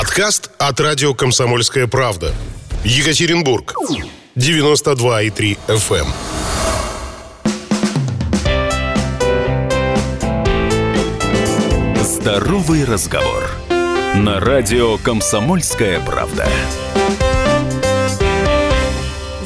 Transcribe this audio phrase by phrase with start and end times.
[0.00, 2.32] Подкаст от радио «Комсомольская правда».
[2.84, 3.74] Екатеринбург.
[4.34, 6.06] 92,3 FM.
[11.96, 12.02] эм.
[12.02, 13.50] Здоровый разговор.
[14.14, 16.48] На радио «Комсомольская правда».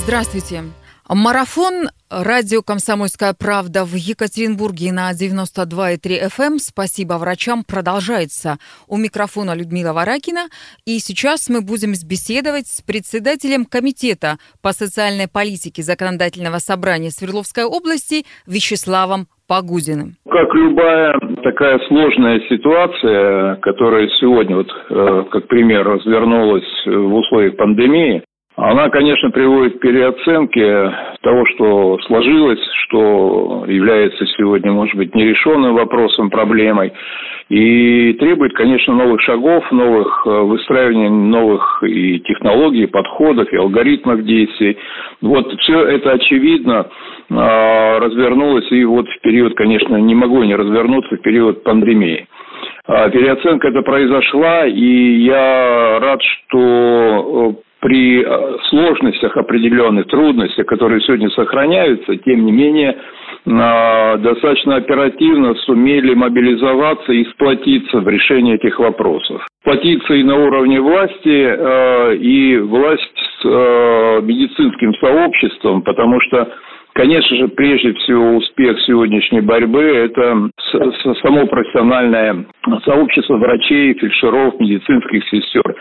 [0.04, 0.66] Здравствуйте.
[1.08, 1.88] Марафон
[2.22, 6.44] радио «Комсомольская правда» в Екатеринбурге на 92,3 FM.
[6.44, 6.58] Эм.
[6.58, 7.64] Спасибо врачам.
[7.64, 8.58] Продолжается.
[8.86, 10.46] У микрофона Людмила Варакина.
[10.86, 18.24] И сейчас мы будем беседовать с председателем Комитета по социальной политике Законодательного собрания Свердловской области
[18.46, 20.16] Вячеславом Погудиным.
[20.30, 28.22] Как любая такая сложная ситуация, которая сегодня, вот, э, как пример, развернулась в условиях пандемии,
[28.56, 36.30] она, конечно, приводит к переоценке того, что сложилось, что является сегодня, может быть, нерешенным вопросом,
[36.30, 36.92] проблемой.
[37.48, 44.78] И требует, конечно, новых шагов, новых э, выстраиваний новых и технологий, подходов, и алгоритмов действий.
[45.20, 46.86] Вот все это очевидно
[47.30, 52.28] э, развернулось, и вот в период, конечно, не могу не развернуться, в период пандемии.
[52.86, 61.02] А переоценка это произошла, и я рад, что э, при э, сложностях определенных, трудностях, которые
[61.02, 68.78] сегодня сохраняются, тем не менее, э, достаточно оперативно сумели мобилизоваться и сплотиться в решении этих
[68.78, 69.46] вопросов.
[69.60, 73.44] Сплотиться и на уровне власти, э, и власть с
[74.22, 76.48] медицинским сообществом, потому что
[76.94, 80.48] Конечно же, прежде всего, успех сегодняшней борьбы– это
[81.22, 82.46] само профессиональное
[82.84, 85.74] сообщество врачей, фельдшеров, медицинских сестер.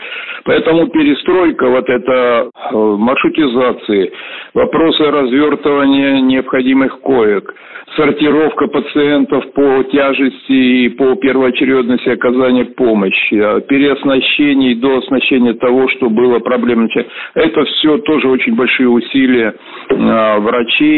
[0.44, 4.12] Поэтому перестройка, вот эта э, маршрутизации,
[4.54, 7.54] вопросы развертывания необходимых коек,
[7.96, 16.10] сортировка пациентов по тяжести и по первоочередности оказания помощи, э, переоснащение и дооснащение того, что
[16.10, 16.88] было проблемно.
[17.34, 19.54] Это все тоже очень большие усилия
[19.90, 20.40] э,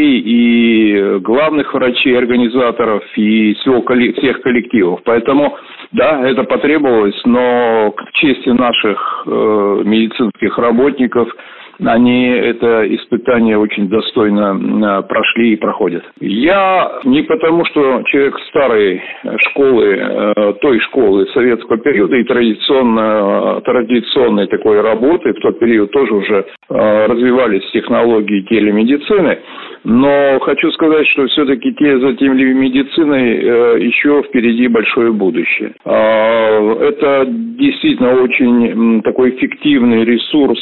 [0.07, 5.01] и главных врачей, организаторов и всего, всех коллективов.
[5.03, 5.57] Поэтому,
[5.91, 11.29] да, это потребовалось, но к чести наших э, медицинских работников–
[11.83, 16.03] они это испытание очень достойно прошли и проходят.
[16.19, 19.01] Я не потому, что человек старой
[19.49, 26.13] школы, э, той школы советского периода и традиционно, традиционной такой работы, в тот период тоже
[26.13, 29.39] уже развивались технологии телемедицины,
[29.83, 35.73] но хочу сказать, что все-таки те, за телемедициной еще впереди большое будущее.
[35.85, 40.59] А, это действительно очень такой эффективный ресурс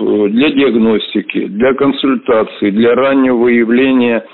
[0.00, 4.24] для диагностики, для консультации, для раннего выявления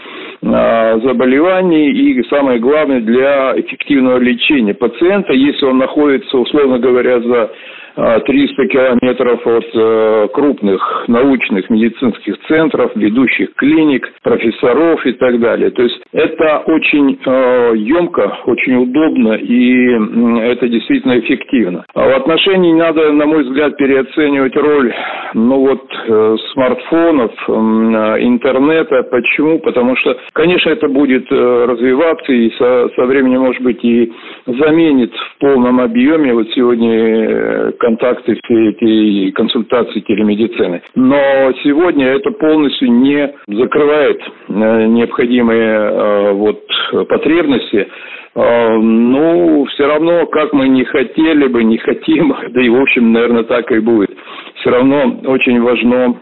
[0.42, 7.50] а, заболеваний и, самое главное, для эффективного лечения пациента, если он находится, условно говоря, за
[7.96, 15.70] 300 а, километров от э, крупных научных медицинских центров, ведущих клиник, профессоров и так далее.
[15.70, 21.84] То есть это очень емко, э, очень удобно и это действительно эффективно.
[21.94, 24.92] А в отношении надо, на мой взгляд, переоценивать роль
[25.34, 29.02] ну вот, э, смартфонов, интернета.
[29.04, 29.58] Почему?
[29.60, 34.12] Потому что, конечно, это будет развиваться и со, со временем, может быть, и
[34.46, 36.34] заменит в полном объеме.
[36.34, 40.82] Вот сегодня контакты, все эти консультации телемедицины.
[40.96, 41.16] Но
[41.62, 46.64] сегодня это полностью не закрывает э, необходимые э, вот
[47.08, 47.86] потребности
[48.34, 53.12] э, ну, все равно, как мы не хотели бы, не хотим, да и, в общем,
[53.12, 54.10] наверное, так и будет.
[54.56, 56.20] Все равно очень важно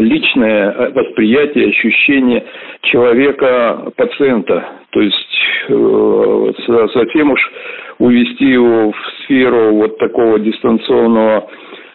[0.00, 2.44] личное восприятие, ощущение
[2.82, 4.64] человека, пациента.
[4.90, 5.23] То есть
[5.66, 7.40] совсем уж
[7.98, 11.48] увести его в сферу вот такого дистанционного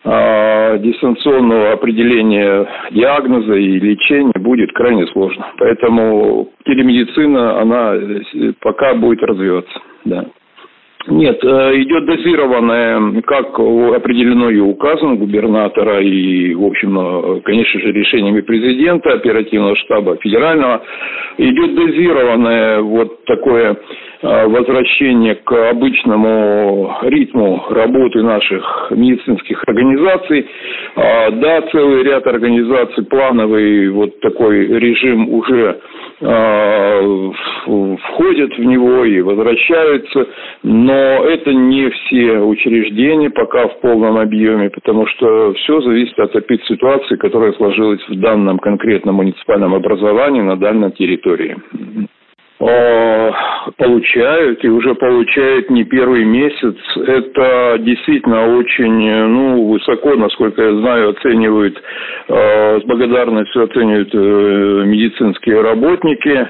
[0.06, 5.47] а, дистанционного определения диагноза и лечения будет крайне сложно.
[5.57, 7.96] Поэтому телемедицина, она
[8.62, 9.80] пока будет развиваться.
[10.06, 10.25] Да.
[11.07, 17.92] Нет, э, идет дозированное, как определено и указом губернатора, и, в общем, э, конечно же,
[17.92, 20.83] решениями президента, оперативного штаба федерального,
[21.38, 23.77] идет дозированное вот такое
[24.21, 30.47] э, возвращение к обычному ритму работы наших медицинских организаций.
[30.95, 35.79] А, да, целый ряд организаций, плановый вот такой режим уже
[38.19, 40.27] входят в него и возвращаются,
[40.63, 46.35] но это не все учреждения пока в полном объеме, потому что все зависит от
[46.67, 51.55] ситуации, которая сложилась в данном конкретном муниципальном образовании на данной территории.
[52.61, 53.31] Э,
[53.77, 56.75] получают и уже получают не первый месяц.
[56.97, 61.81] Это действительно очень ну, высоко, насколько я знаю, оценивают,
[62.27, 66.50] э, с благодарностью оценивают э, медицинские работники,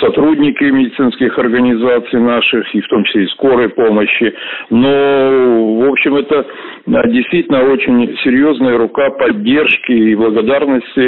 [0.00, 4.32] сотрудники медицинских организаций наших, и в том числе и скорой помощи.
[4.70, 6.46] Но, в общем, это
[6.86, 11.00] действительно очень серьезная рука поддержки и благодарности,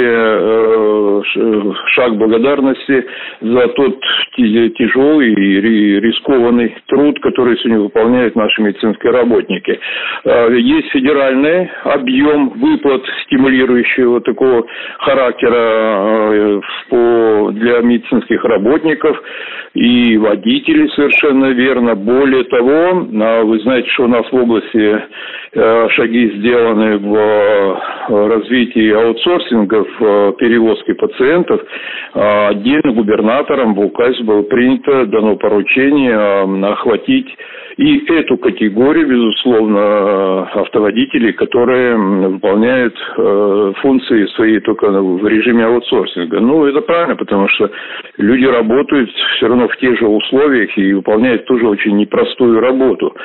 [1.93, 3.05] шаг благодарности
[3.39, 3.99] за тот
[4.35, 9.79] тяжелый и рискованный труд, который сегодня выполняют наши медицинские работники.
[10.25, 14.65] А, есть федеральный объем выплат, стимулирующего такого
[14.99, 19.21] характера а, для медицинских работников
[19.73, 21.95] и водителей, совершенно верно.
[21.95, 25.03] Более того, а, вы знаете, что у нас в области
[25.53, 31.61] шаги сделаны в развитии аутсорсинга в перевозке пациентов.
[32.13, 36.15] Отдельно губернатором в указе было принято, дано поручение
[36.67, 37.27] охватить
[37.77, 46.39] и эту категорию, безусловно, автоводителей, которые выполняют э, функции свои только в режиме аутсорсинга.
[46.39, 47.71] Ну, это правильно, потому что
[48.17, 53.15] люди работают все равно в тех же условиях и выполняют тоже очень непростую работу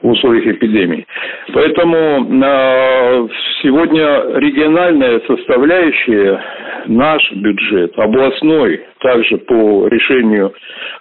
[0.00, 1.06] в условиях эпидемии.
[1.52, 3.28] Поэтому э,
[3.62, 6.40] сегодня региональная составляющая,
[6.86, 10.52] наш бюджет, областной, также по решению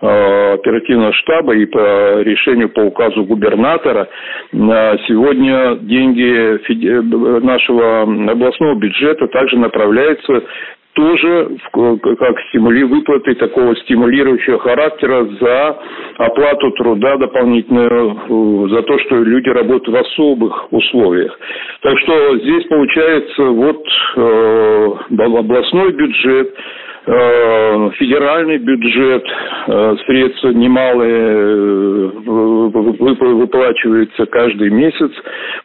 [0.01, 4.07] э, оперативного штаба и по решению по указу губернатора,
[4.51, 6.57] э, сегодня деньги
[7.44, 10.44] нашего областного бюджета также направляются
[10.97, 15.79] тоже как стимули выплаты такого стимулирующего характера за
[16.17, 21.39] оплату труда дополнительную, за то, что люди работают в особых условиях.
[21.83, 23.85] Так что здесь получается вот
[24.15, 24.88] э,
[25.19, 29.25] областной бюджет, Э, федеральный бюджет,
[29.68, 32.09] э, средства немалые э,
[33.38, 35.12] выплачиваются каждый месяц,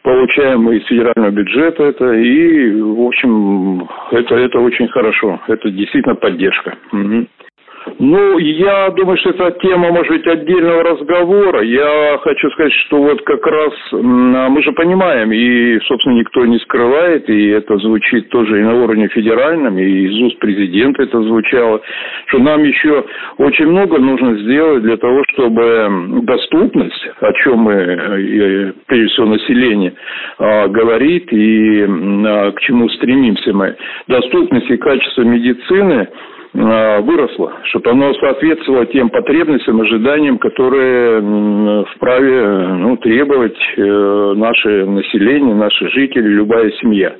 [0.03, 6.77] получаемые из федерального бюджета это, и, в общем, это, это очень хорошо, это действительно поддержка.
[6.91, 7.27] Угу.
[7.99, 11.61] Ну, я думаю, что это тема, может быть, отдельного разговора.
[11.63, 17.29] Я хочу сказать, что вот как раз мы же понимаем, и, собственно, никто не скрывает,
[17.29, 21.81] и это звучит тоже и на уровне федеральном, и из уст президента это звучало,
[22.27, 23.03] что нам еще
[23.37, 29.93] очень много нужно сделать для того, чтобы доступность, о чем мы, прежде всего, население
[30.37, 33.75] а, говорит и а, к чему стремимся мы,
[34.07, 42.97] доступность и качество медицины– Э, выросло, чтобы оно соответствовало тем потребностям, ожиданиям, которые вправе ну,
[42.97, 47.15] требовать э, наше население, наши жители, любая семья.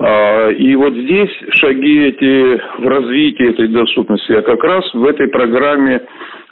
[0.00, 5.28] А, и вот здесь шаги эти в развитии этой доступности, а как раз в этой
[5.28, 6.02] программе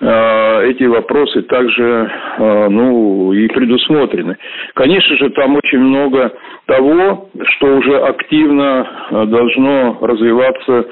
[0.00, 4.36] а, эти вопросы также ну, и предусмотрены.
[4.74, 6.32] Конечно же, там очень много
[6.66, 10.86] того, что уже активно должно развиваться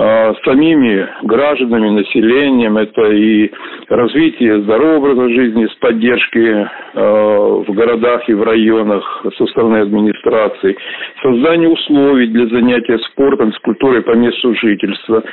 [0.00, 2.78] а, самими гражданами, населением.
[2.78, 3.50] Это и
[3.88, 10.76] развитие здорового образа жизни с поддержки а, в городах и в районах со стороны администрации,
[11.20, 15.24] создание условий для занятия спортом, с культурой по месту жительства,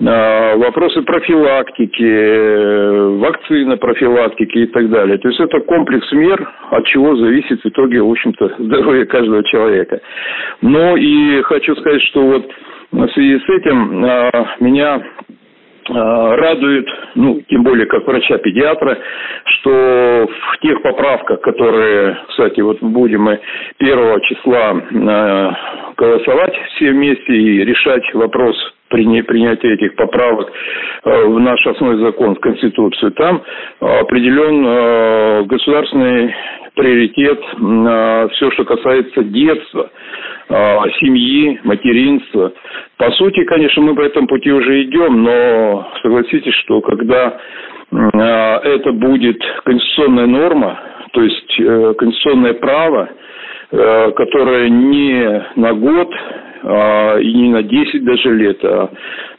[0.00, 5.18] а, вопросы профилактики, вакцины профилактики и так далее.
[5.18, 10.00] То есть это комплекс мер, от чего зависит в итоге, в общем-то, здоровье каждого человека.
[10.60, 12.48] Но и хочу сказать, что вот
[12.92, 15.02] в связи с этим а, меня
[15.88, 18.98] а, радует, ну, тем более как врача-педиатра,
[19.44, 23.40] что в тех поправках, которые, кстати, вот будем мы
[23.78, 24.76] 1 числа
[25.08, 25.56] а,
[25.96, 28.56] голосовать все вместе и решать вопрос
[28.92, 30.52] принятия этих поправок
[31.04, 33.42] в наш основной закон, в Конституцию, там
[33.80, 36.34] определен государственный
[36.74, 37.40] приоритет
[38.34, 39.90] все, что касается детства,
[41.00, 42.52] семьи, материнства.
[42.98, 47.38] По сути, конечно, мы по этому пути уже идем, но согласитесь, что когда
[47.92, 50.80] это будет конституционная норма,
[51.12, 53.08] то есть э, конституционное право,
[53.70, 56.10] э, которое не на год
[56.64, 58.90] и не на 10 даже лет, а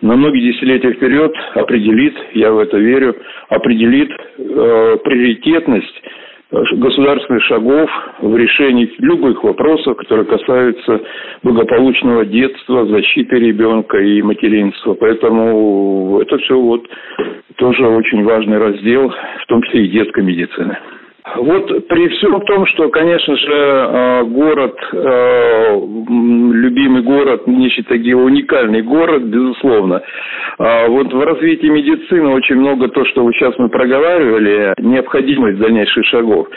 [0.02, 3.16] на многие десятилетия вперед определит, я в это верю,
[3.50, 6.04] определит э, приоритетность
[6.54, 7.90] государственных шагов
[8.22, 11.02] в решении любых вопросов, которые касаются
[11.42, 14.94] благополучного детства, защиты ребенка и материнства.
[14.94, 16.86] Поэтому это все вот
[17.56, 20.78] тоже очень важный раздел, в том числе и детской медицины.
[21.36, 25.80] Вот при всем том, что, конечно же, э, город, э,
[26.54, 30.02] любимый город Нищий Тагил, уникальный город, безусловно.
[30.60, 36.48] А вот в развитии медицины очень много то, что сейчас мы проговаривали, необходимость дальнейших шагов.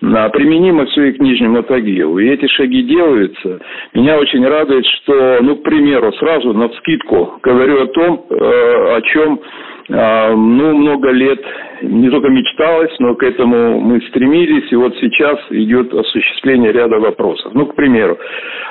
[0.00, 2.18] Применимо все и к Нижнему Тагилу.
[2.18, 3.60] И эти шаги делаются.
[3.92, 9.00] Меня очень радует, что, ну, к примеру, сразу на вскидку говорю о том, э, о
[9.02, 11.44] чем а, ну, много лет
[11.82, 17.52] не только мечталось, но к этому мы стремились, и вот сейчас идет осуществление ряда вопросов.
[17.54, 18.18] Ну, к примеру,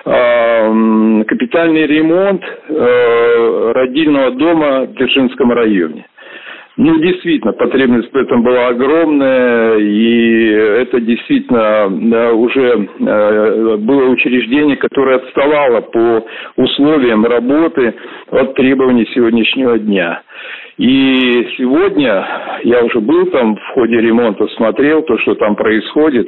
[0.05, 6.05] а, капитальный ремонт э, родильного дома в Дзержинском районе.
[6.75, 10.48] Ну, действительно, потребность в этом была огромная, и
[10.82, 17.93] это действительно уже э, было учреждение, которое отставало по условиям работы
[18.32, 20.24] от требований сегодняшнего дня.
[20.77, 22.25] И сегодня
[22.63, 26.27] я уже был там в ходе ремонта, смотрел то, что там происходит.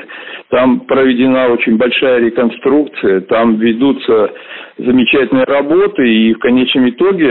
[0.49, 4.31] Там проведена очень большая реконструкция, там ведутся
[4.77, 7.29] замечательные работы, и в конечном итоге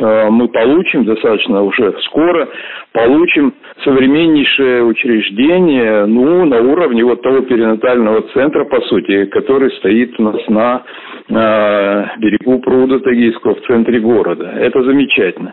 [0.00, 2.48] э, мы получим достаточно уже скоро,
[2.92, 3.52] получим
[3.84, 10.48] современнейшее учреждение, ну, на уровне вот того перинатального центра, по сути, который стоит у нас
[10.48, 10.82] на
[11.28, 14.50] э, берегу пруда Тагийского в центре города.
[14.56, 15.52] Это замечательно.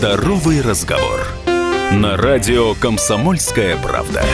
[0.00, 1.20] Здоровый разговор.
[1.92, 4.24] На радио «Комсомольская правда».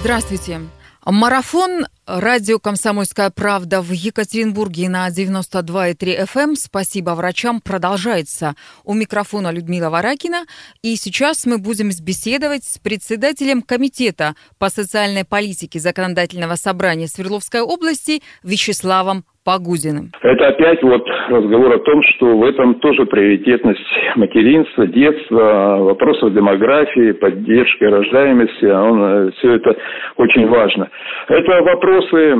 [0.00, 0.60] Здравствуйте.
[1.06, 6.40] Марафон радио «Комсомольская правда» в Екатеринбурге на 92,3 FM.
[6.40, 6.56] Эм.
[6.56, 7.60] Спасибо врачам.
[7.60, 8.56] Продолжается.
[8.82, 10.44] У микрофона Людмила Варакина.
[10.82, 18.20] И сейчас мы будем беседовать с председателем Комитета по социальной политике Законодательного собрания Свердловской области
[18.42, 20.10] Вячеславом Погузиным.
[20.22, 23.80] Это опять вот разговор о том, что в этом тоже приоритетность
[24.16, 29.76] материнства, детства, вопросов демографии, поддержки рождаемости, а он, э, все это
[30.16, 30.88] очень важно.
[31.28, 32.34] Это вопросы,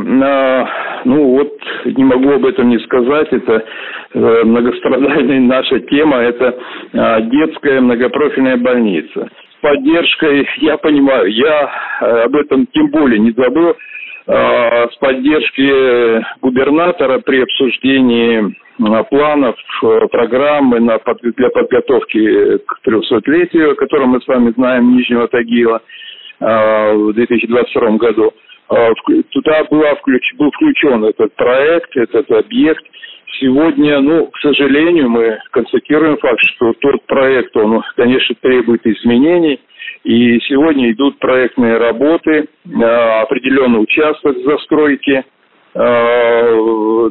[1.04, 1.52] ну вот
[1.84, 3.64] не могу об этом не сказать, это
[4.14, 6.58] э, многострадальная наша тема, это
[6.94, 9.28] а, детская многопрофильная больница
[9.64, 11.70] поддержкой, я понимаю, я
[12.02, 13.74] э, об этом тем более не забыл,
[14.26, 20.98] с поддержки губернатора при обсуждении э, планов э, программы на,
[21.36, 25.82] для подготовки к 300-летию, о котором мы с вами знаем, Нижнего Тагила
[26.40, 28.32] в 2022 году.
[29.30, 29.94] Туда была
[30.36, 32.84] был включен этот проект, этот объект.
[33.38, 39.60] Сегодня, ну, к сожалению, мы констатируем факт, что тот проект, он, конечно, требует изменений–
[40.04, 42.30] и сегодня идут проектные работы,
[42.66, 42.84] э,
[43.22, 45.24] определенный участок застройки
[45.74, 46.54] э,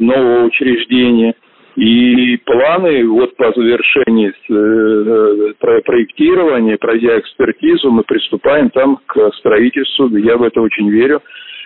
[0.00, 1.34] нового учреждения.
[1.74, 10.36] И планы вот по завершении э, проектирования, пройдя экспертизу, мы приступаем там к строительству, я
[10.36, 11.20] в это очень верю,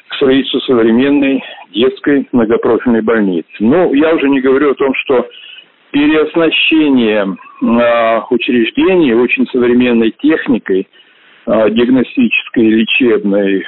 [0.08, 1.44] к строительству современной
[1.74, 3.50] детской многопрофильной больницы.
[3.60, 5.28] Ну, я уже не говорю о том, что
[5.90, 7.36] переоснащение
[8.30, 11.07] учреждений очень современной техникой– Э,
[11.48, 13.62] диагностической и лечебной э,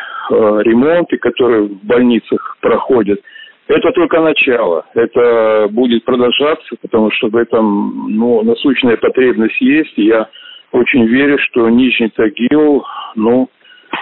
[0.65, 3.21] ремонты, которые в больницах проходят,
[3.69, 4.85] это только начало.
[4.95, 9.97] Это будет продолжаться, потому что в этом ну, насущная потребность есть.
[9.97, 10.29] И я
[10.73, 12.85] очень верю, что Нижний Тагил
[13.15, 13.49] ну,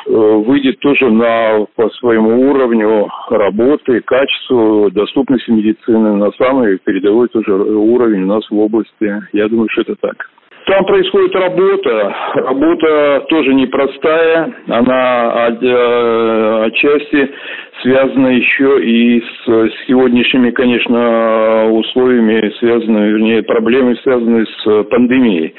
[0.06, 7.52] э, выйдет тоже на, по своему уровню работы, качеству, доступности медицины на самый передовой тоже
[7.52, 9.22] уровень у нас в области.
[9.32, 10.30] Я думаю, что это так.
[10.68, 12.14] Там происходит работа.
[12.34, 14.54] Работа тоже непростая.
[14.68, 17.30] Она э, отчасти
[17.82, 25.54] связана еще и с сегодняшними, конечно, условиями, связанными, вернее, проблемами, связанными с пандемией.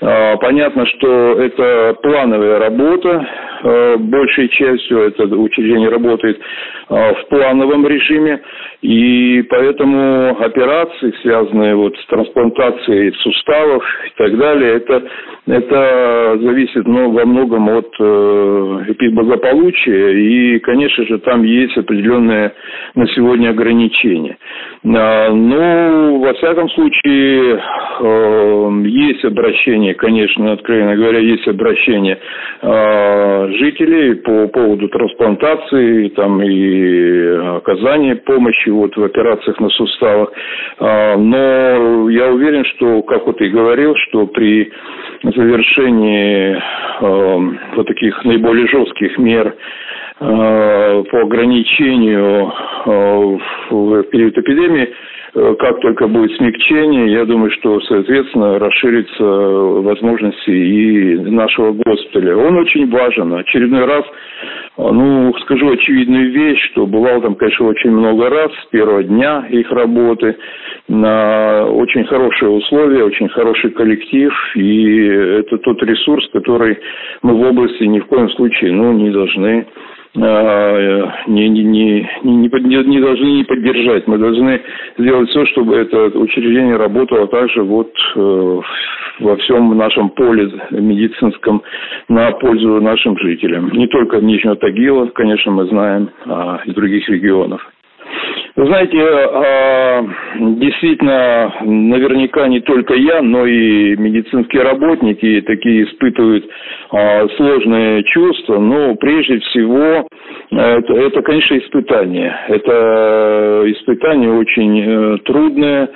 [0.00, 3.28] А, понятно, что это плановая работа.
[3.62, 6.40] А, большей частью это учреждение работает
[6.88, 8.40] а, в плановом режиме.
[8.86, 15.02] И поэтому операции, связанные вот с трансплантацией суставов и так далее, это,
[15.48, 20.10] это зависит ну, во многом от э, эпидблагополучия.
[20.10, 22.52] И, конечно же, там есть определенные
[22.94, 24.38] на сегодня ограничения.
[24.84, 27.60] А, ну, во всяком случае,
[28.00, 32.20] э, есть обращение, конечно, откровенно говоря, есть обращение
[32.62, 40.30] э, жителей по поводу трансплантации там, и оказания помощи вот в операциях на суставах.
[40.78, 44.70] А, но я уверен, что, как вот и говорил, что при
[45.22, 49.54] завершении э, вот таких наиболее жестких мер
[50.20, 52.52] э, по ограничению
[53.70, 54.88] в период эпидемии
[55.58, 62.36] как только будет смягчение, я думаю, что, соответственно, расширятся возможности и нашего госпиталя.
[62.36, 63.34] Он очень важен.
[63.34, 64.04] Очередной раз,
[64.78, 69.70] ну, скажу очевидную вещь, что бывал там, конечно, очень много раз с первого дня их
[69.70, 70.36] работы
[70.88, 76.78] на очень хорошие условия, очень хороший коллектив, и это тот ресурс, который
[77.20, 79.66] мы в области ни в коем случае ну, не должны
[80.14, 84.06] не, не, не, не, не должны не поддержать.
[84.06, 84.60] Мы должны
[84.98, 88.60] сделать все, чтобы это учреждение работало также вот э,
[89.20, 91.62] во всем нашем поле медицинском
[92.08, 93.70] на пользу нашим жителям.
[93.70, 97.60] Не только Нижнего Тагила, конечно, мы знаем, а и других регионов.
[98.56, 100.02] Знаете, а,
[100.56, 106.48] действительно, наверняка не только я, но и медицинские работники такие испытывают
[106.90, 108.58] а, сложные чувства.
[108.58, 110.06] Но прежде всего,
[110.50, 112.34] это, это конечно, испытание.
[112.48, 115.90] Это испытание очень э, трудное.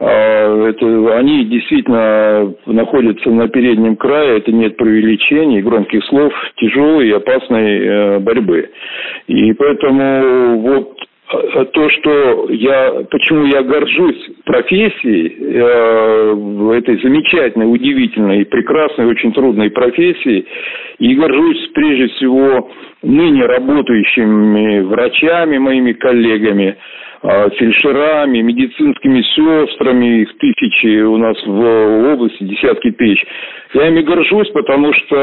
[0.00, 7.12] А, это, они действительно находятся на переднем крае, это нет преувеличений, громких слов, тяжелой и
[7.12, 8.70] опасной э, борьбы.
[9.26, 18.44] И поэтому вот Э, то, что я, почему я горжусь профессией, э, этой замечательной, удивительной,
[18.44, 20.46] прекрасной, очень трудной профессией,
[20.98, 22.70] и горжусь прежде всего
[23.02, 26.76] ныне работающими врачами, моими коллегами,
[27.22, 33.24] э, фельдшерами, медицинскими сестрами, их тысячи у нас в области, десятки тысяч.
[33.74, 35.16] Я ими горжусь, потому что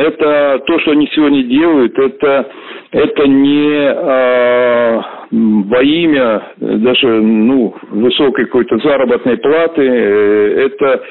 [0.00, 2.50] это то, что они сегодня делают, это,
[2.90, 11.02] это не э, во имя даже ну, высокой какой-то заработной платы, э, это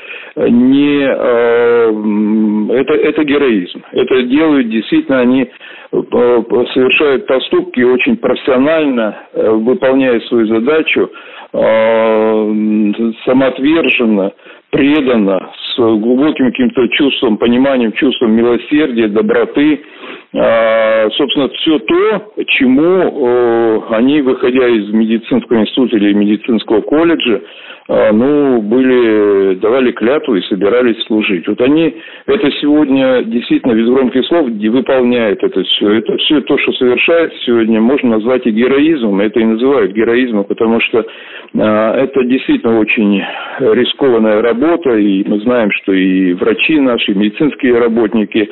[0.49, 3.83] не э, это, это героизм.
[3.91, 5.47] Это делают действительно они э,
[5.91, 11.09] совершают поступки очень профессионально, выполняя свою задачу,
[13.25, 14.33] самоотверженно,
[14.75, 19.81] преданно, с глубоким каким-то чувством, пониманием, чувством милосердия, доброты.
[20.33, 27.41] А, собственно, все то, чему они, выходя из медицинского института или медицинского колледжа,
[27.87, 31.47] а, ну, были, давали клятву и собирались служить.
[31.47, 35.91] Вот они это сегодня действительно без громких слов выполняют это все.
[35.91, 39.21] Это все то, что совершает сегодня, можно назвать и героизмом.
[39.21, 41.05] Это и называют героизмом, потому что
[41.57, 43.21] а, это действительно очень
[43.59, 44.64] рискованная работа,
[44.97, 48.49] и мы знаем, что и врачи наши, и медицинские работники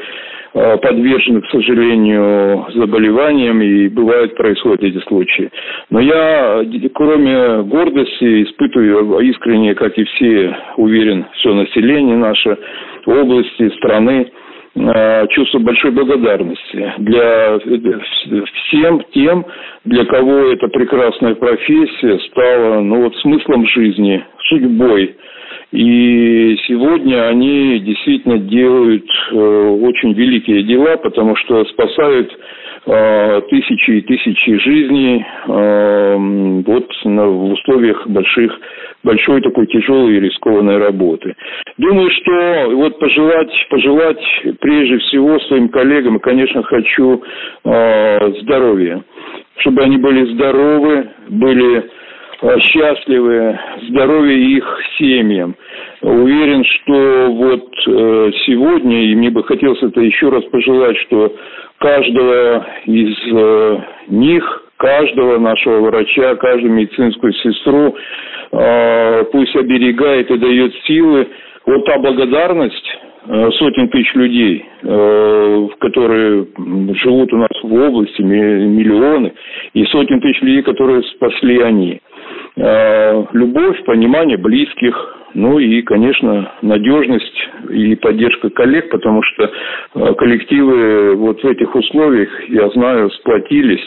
[0.55, 5.49] Э, подвержены, к сожалению, заболеваниям, и бывают, происходят эти случаи.
[5.89, 12.55] Но я, кроме гордости, испытываю искренне, как и все, уверен, все население наше,
[13.07, 14.31] области, страны,
[14.75, 17.57] э, чувство большой благодарности для
[18.67, 19.47] всем тем,
[19.85, 25.15] для кого эта прекрасная профессия стала ну, вот, смыслом жизни, судьбой,
[25.73, 32.31] и сегодня они действительно делают э, очень великие дела, потому что спасают
[32.85, 36.15] э, тысячи и тысячи жизней э,
[36.67, 38.55] вот на, в условиях больших,
[39.03, 41.35] большой такой тяжелой и рискованной работы.
[41.79, 44.23] Думаю, что вот пожелать, пожелать
[44.61, 47.23] прежде всего своим коллегам, и, конечно, хочу
[47.63, 49.03] здоровья,
[49.57, 51.83] чтобы они были здоровы, были
[52.41, 55.55] счастливы, здоровья их семьям.
[56.01, 61.33] Уверен, что вот э, сегодня, и мне бы хотелось это еще раз пожелать, что
[61.79, 67.95] каждого из э, них, каждого нашего врача, каждую медицинскую сестру
[69.31, 71.27] пусть оберегает и дает силы.
[71.65, 74.63] Вот та благодарность, сотен тысяч людей,
[75.79, 76.45] которые
[77.01, 79.33] живут у нас в области, миллионы,
[79.73, 81.99] и сотен тысяч людей, которые спасли они.
[82.55, 89.49] Э, любовь, понимание близких, ну и, конечно, надежность и поддержка коллег, потому что
[89.95, 93.83] э, коллективы вот в этих условиях, я знаю, сплотились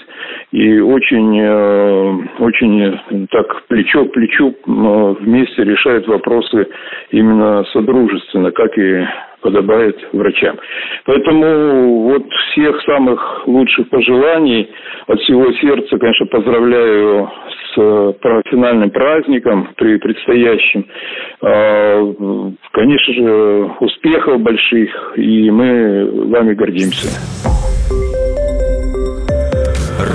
[0.51, 6.67] и очень, э, очень так плечо к плечу вместе решают вопросы
[7.13, 9.07] именно содружественно, как и
[9.47, 10.59] подобает врачам.
[11.05, 14.69] Поэтому вот всех самых лучших пожеланий
[15.07, 17.31] от всего сердца, конечно, поздравляю
[17.73, 18.15] с
[18.51, 20.87] финальным праздником при предстоящем.
[21.43, 27.09] А, конечно же, успехов больших, и мы вами гордимся.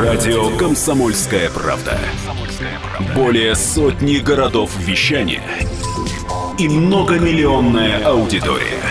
[0.04, 1.98] Радио «Комсомольская правда».
[3.16, 5.42] Более сотни городов вещания
[6.60, 8.91] и многомиллионная аудитория.